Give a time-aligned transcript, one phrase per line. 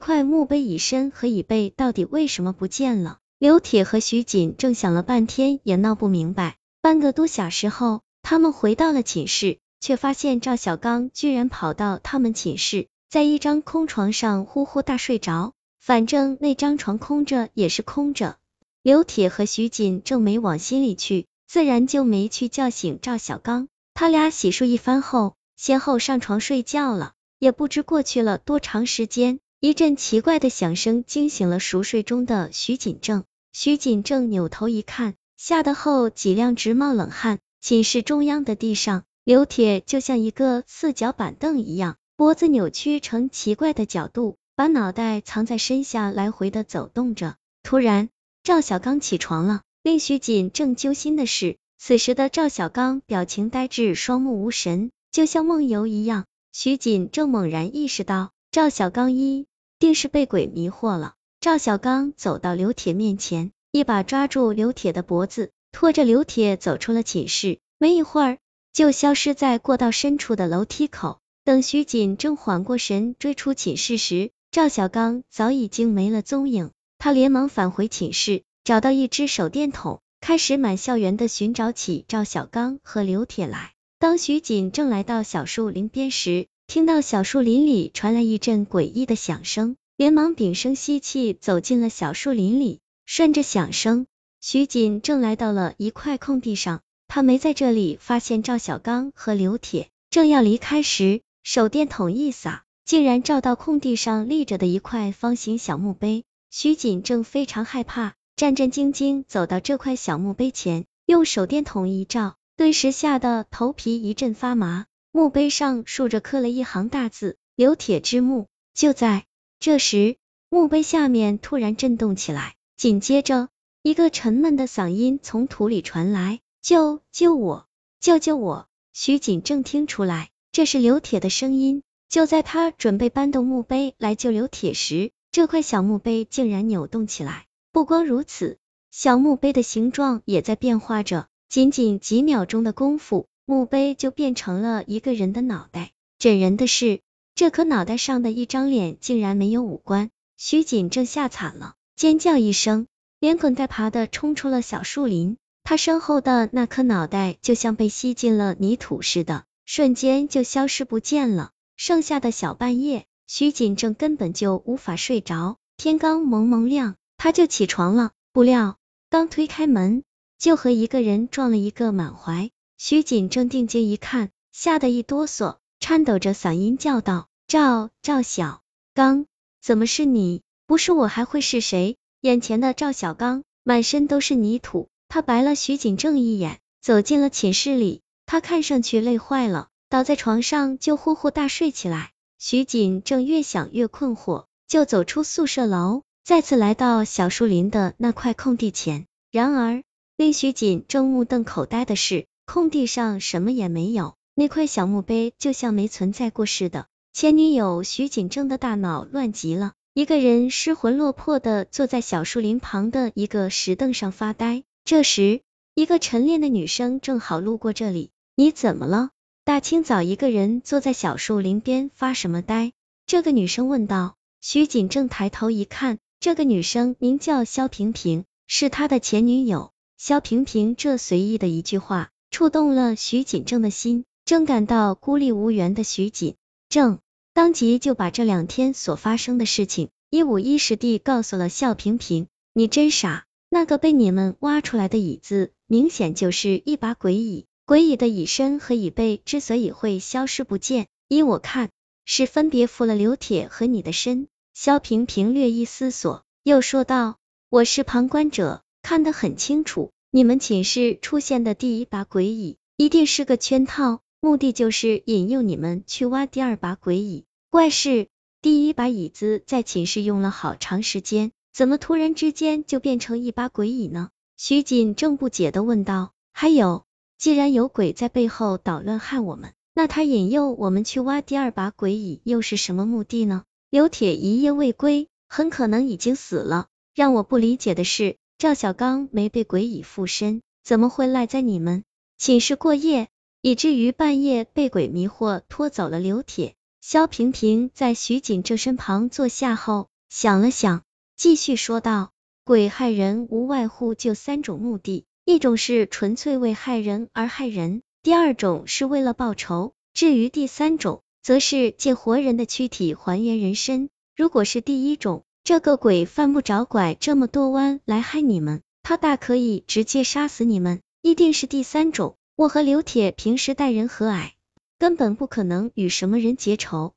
[0.00, 3.18] 块墓碑椅身和椅背到底为什么不见了？
[3.38, 6.56] 刘铁和徐锦正想了半天也闹不明白。
[6.80, 15.52] 半个多小时后，他们回到了寝室，却发现赵小刚居然跑到他们寝室，在一张空床上呼呼大睡着。
[15.78, 18.36] 反正那张床空着也是空着。
[18.82, 23.68] 刘铁和徐锦正没往心里去，自然就没去叫醒赵小刚。
[23.92, 27.12] 他俩洗漱一番后，先后上床睡觉了。
[27.38, 33.24] 也不知过去了多长时间，一阵奇怪的响声惊醒了熟睡中的徐锦正。
[33.52, 37.40] 徐锦正扭头一看，吓得后脊梁直冒冷汗。
[37.60, 47.36] 寝室中央的地上，刘铁就像一个四脚板凳一样，脖子扭曲成奇怪的角度，把脑袋藏在身下，来回的走动着。
[47.62, 48.08] 突然，
[48.42, 49.60] 赵小刚起床了。
[49.82, 56.24] 令徐锦正揪心的是，此时的赵小刚表情呆滞，双目无神，就像梦游一样。
[56.50, 59.46] 徐锦正猛然意识到，赵小刚一
[59.80, 61.14] 定是被鬼迷惑了。
[61.40, 67.60] 赵小刚走到刘铁面前，一把抓住刘铁的脖子，拖着刘铁走出了寝室。
[67.78, 68.38] 没一会儿，
[68.74, 71.18] 就消失在过道深处的楼梯口。
[71.44, 76.72] 等徐锦正缓过神追出寝室时，赵小刚早已经没了踪影。
[76.98, 83.72] 他连忙返回寝室，找到一支手电筒，开始满校园的寻找起赵小刚和刘铁来。
[83.98, 92.78] 当徐锦正来到小树林边时，听到小树林里传来一阵诡异的响声，连忙屏声吸气，走进了小树林里。
[93.06, 94.06] 顺着响声，
[94.40, 96.80] 徐锦正来到了一块空地上。
[97.08, 99.88] 他没在这里发现赵小刚和刘铁。
[100.10, 106.22] 正要离开时，手电筒一洒，竟然照到空地上立着的一块方形小墓碑。
[106.52, 112.36] 徐锦正非常害怕，战战兢兢走到这块小墓碑前，用手电筒一照。
[112.56, 119.24] 顿时吓得头皮一阵发麻，墓碑上竖着刻了一行大字：“刘铁之墓。”就在
[119.58, 120.16] 这时，
[120.48, 123.48] 墓碑下面突然震动起来，紧接着
[123.82, 127.66] 一个沉闷的嗓音从土里传来：“救救我，
[128.00, 131.82] 救救我！”徐锦正听出来这是刘铁的声音。
[132.08, 137.46] 就在他准备搬动墓碑来救刘铁时，这块小墓碑竟然扭动起来。
[137.72, 138.58] 不光如此，
[138.90, 141.26] 小墓碑的形状也在变化着。
[141.48, 145.90] 仅仅几秒钟的功夫，墓碑就变成了一个人的脑袋。
[146.20, 147.00] 整人的是，
[147.34, 150.10] 这颗脑袋上的一张脸竟然没有五官。
[150.36, 152.86] 徐锦正吓惨了，尖叫一声，
[153.18, 155.36] 连滚带爬的冲出了小树林。
[155.64, 161.50] 他身后的那颗脑袋就像被吸进了泥土似的，瞬间就消失不见了。
[161.76, 165.56] 剩下的小半夜，徐锦正根本就无法睡着。
[165.76, 168.12] 天刚蒙蒙亮，他就起床了。
[168.32, 168.76] 不料
[169.10, 170.04] 刚推开门。
[170.38, 172.50] 就和一个人撞了一个满怀，
[172.82, 178.62] 徐锦正定睛一看，吓得一哆嗦，颤抖着嗓音叫道：“赵赵小
[178.94, 179.26] 刚，
[179.60, 180.40] 怎么是你？
[180.66, 188.00] 不是我还会是谁？”眼前的赵小刚满身都是泥土，他白了徐锦正一眼，走进了寝室里。
[188.24, 192.12] 他看上去累坏了，倒在床上就呼呼大睡起来。
[192.38, 199.04] 徐锦正越想越困惑，就走出宿舍楼，再次来到小树林的那块空地前。
[199.30, 199.82] 然而，
[200.16, 206.88] 令徐锦正目瞪口呆的是，空地上什么也没有，那块小墓碑就像没存在过似的。
[207.12, 214.64] 前女友徐锦正的大脑乱极了，一个人失魂落魄的坐在小树林旁的一个石凳上发呆。
[214.84, 215.42] 这时，
[215.76, 218.10] 一个晨练的女生正好路过这里。
[218.34, 219.10] 你怎么了？
[219.44, 222.72] 大清早一个人坐在小树林边发什么呆？
[223.06, 224.16] 这个女生问道。
[224.40, 229.70] 徐锦正抬头一看，这个女生名叫肖萍萍，是他的前女友。
[229.98, 234.04] 肖萍萍这随意的一句话，触动了徐锦正的心。
[234.24, 236.36] 正感到孤立无援的徐锦
[236.68, 237.00] 正，
[237.34, 242.28] 当即就把这两天所发生的事情一五一十地告诉了肖萍萍。
[242.52, 247.46] 你真傻，那个被你们挖出来的椅子，明显就是一把鬼椅。
[247.66, 251.70] 鬼椅的椅身和椅背之所以会消失不见，依我看，
[252.04, 254.28] 是分别附了刘铁和你的身。
[254.54, 257.16] 肖萍萍略一思索，又说道
[257.50, 267.26] ：“我是旁观者。”看得很清楚，你们寝室出现的第一把鬼椅一定是个圈套，目的就是引诱你们去挖第二把鬼椅。
[267.48, 268.08] 怪事，
[268.42, 274.10] 第一把椅子在寝室用了好长时间，怎么突然之间就变成一把鬼椅呢？
[274.36, 276.10] 徐锦正不解的问道。
[276.32, 276.86] 还有，
[277.16, 283.44] 既然有鬼在背后捣乱害我们，那他引诱我们去挖第二把鬼椅又是什么目的呢？
[283.70, 286.66] 刘铁一夜未归，很可能已经死了。
[286.96, 288.16] 让我不理解的是。
[288.40, 291.84] 赵小刚没被鬼蚁附身，怎么会赖在你们
[292.16, 293.08] 寝室过夜，
[293.42, 296.54] 以至于半夜被鬼迷惑拖走了刘铁？
[296.80, 300.84] 肖平平在徐锦正身旁坐下后，想了想，
[301.18, 313.90] 继续说道：“鬼害人无外乎就三种目的，一种是纯粹为害人而害人，第二种是为了报仇，至于第三种，则是借活人的躯体还原人身。
[314.16, 320.80] 如果是第一种，这个鬼犯不着拐这么多弯来害你们，他大可以直接杀死你们。
[321.02, 324.32] 一定是第三种，我和刘铁平时待人和蔼，
[324.78, 326.92] 根本不可能与什么人结仇。”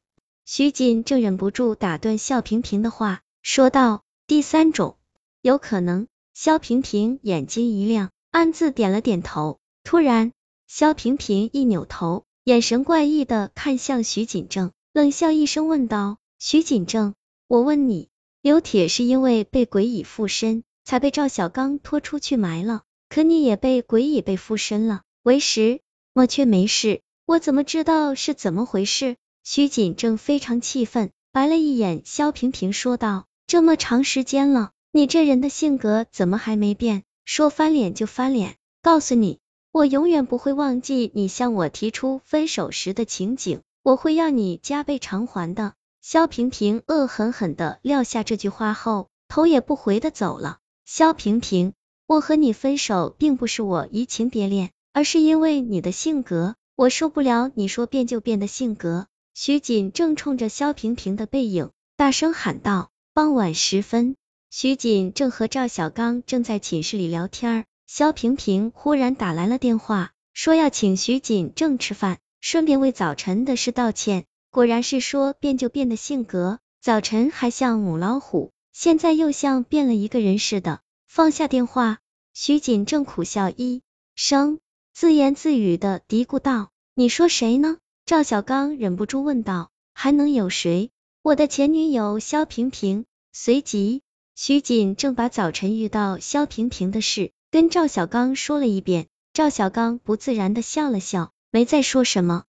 [0.45, 4.97] 徐锦正忍不住打断肖平平的话，说道：“第三种，
[5.41, 9.59] 有可能。”肖平平眼睛一亮，暗自点了点头。
[9.83, 10.33] 突然，
[10.67, 17.13] 肖平平一扭头，眼神怪异的看向徐锦正，冷笑一声问道：“徐锦正，
[17.47, 18.09] 我问你，
[18.43, 22.81] 刘铁是因为被鬼蚁附身，才被赵小刚拖出去埋了？
[23.07, 25.79] 可你也被鬼蚁被附身了，为实，
[26.13, 37.03] 我却没事，我怎么知道是怎么回事？”徐锦正非常气愤，白了一眼萧平平，说道：“这么长时间了，你这人的性格怎么还没变？
[37.23, 38.57] 说翻脸就翻脸！
[38.81, 39.39] 告诉你，
[39.71, 45.75] 我永远不会忘记你向我提出分手时的情景，我会要你加倍偿还的。”
[46.05, 50.57] 萧平平恶狠狠的撂下这句话后，头也不回的走了。
[50.83, 51.71] 萧平平，
[52.05, 59.07] 我和你分手，并不是我移情别恋，而是因为你的性格，我受不了你说变就变的性格。
[59.33, 62.89] 徐锦正冲着萧平平的背影大声喊道。
[63.13, 64.17] 傍晚时分，
[64.49, 74.25] 徐锦正和赵小刚正在寝室里聊天，萧平平忽然打来了电话，说要请徐锦正吃饭，顺便为早晨的事道歉。
[74.53, 80.81] 果然是说变就变的性格，早晨还像母老虎，现在又像变了一个人似的。
[81.07, 81.97] 放下电话，
[82.35, 83.81] 徐锦正苦笑一
[84.13, 84.59] 声，
[84.93, 90.91] 自言自语的嘀咕道：“你说谁呢？”赵小刚忍不住问道：“还能有谁？
[91.23, 94.03] 我的前女友肖萍萍。”随即，
[94.35, 99.07] 徐锦正把早晨遇到肖萍萍的事跟赵小刚说了一遍。
[99.33, 102.43] 赵小刚不自然的笑了笑，没再说什么。